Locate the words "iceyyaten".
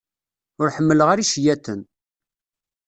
1.25-1.81